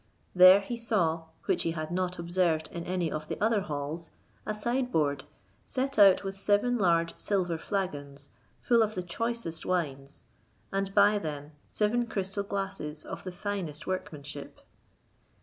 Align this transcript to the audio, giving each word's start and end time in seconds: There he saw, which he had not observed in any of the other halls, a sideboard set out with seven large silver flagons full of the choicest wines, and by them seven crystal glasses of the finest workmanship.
There 0.33 0.61
he 0.61 0.77
saw, 0.77 1.25
which 1.45 1.61
he 1.61 1.73
had 1.73 1.91
not 1.91 2.17
observed 2.17 2.69
in 2.71 2.83
any 2.85 3.11
of 3.11 3.27
the 3.27 3.39
other 3.39 3.61
halls, 3.61 4.09
a 4.47 4.55
sideboard 4.55 5.25
set 5.67 5.99
out 5.99 6.23
with 6.23 6.39
seven 6.39 6.79
large 6.79 7.13
silver 7.19 7.59
flagons 7.59 8.29
full 8.63 8.81
of 8.81 8.95
the 8.95 9.03
choicest 9.03 9.63
wines, 9.63 10.23
and 10.73 10.91
by 10.95 11.19
them 11.19 11.51
seven 11.69 12.07
crystal 12.07 12.41
glasses 12.43 13.05
of 13.05 13.23
the 13.23 13.31
finest 13.31 13.85
workmanship. 13.85 14.59